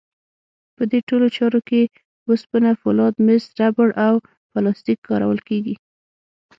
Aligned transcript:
په 0.75 0.83
دې 0.91 0.99
ټولو 1.09 1.27
چارو 1.37 1.59
کې 1.69 1.81
وسپنه، 2.29 2.71
فولاد، 2.81 3.15
مس، 3.25 3.43
ربړ 3.59 3.89
او 4.05 4.13
پلاستیک 4.51 4.99
کارول 5.09 5.39
کېږي. 5.47 5.75